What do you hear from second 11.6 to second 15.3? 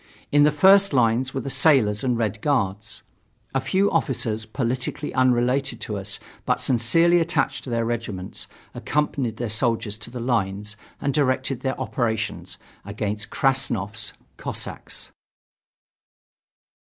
their operations against Krassnov's Cossacks.